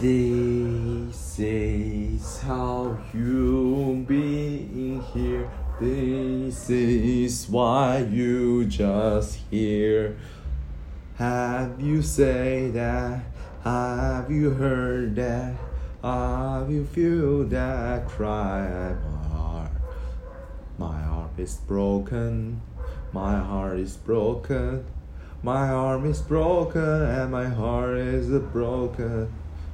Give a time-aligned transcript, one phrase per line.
[0.00, 5.50] This is how you be here.
[5.78, 10.16] This is why you just here.
[11.16, 13.24] Have you say that?
[13.62, 15.52] Have you heard that?
[16.02, 18.96] Have you feel that cry?
[19.04, 19.70] My heart,
[20.78, 22.62] my heart is broken.
[23.12, 24.82] My heart is broken.
[25.42, 29.30] My arm is broken and my heart is broken.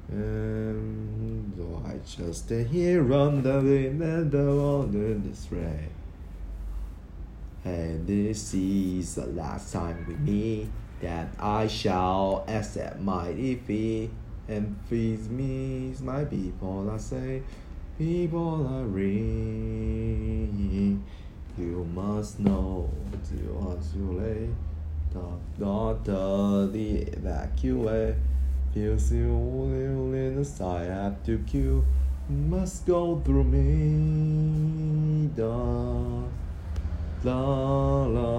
[0.07, 5.89] And though I just stay here on the wind and the in this rain.
[7.65, 10.69] And this is the last time with me
[11.01, 14.09] that I shall accept my defeat
[14.47, 17.43] and feed me my people I say
[17.99, 19.19] people are real
[21.57, 22.89] you must know
[23.27, 24.49] to isolate
[25.11, 25.27] the
[25.59, 28.15] daughter the evacuate
[28.73, 31.83] feels you live in the side have to kill
[32.29, 35.29] must go through me.
[35.35, 36.23] La
[37.23, 38.38] la la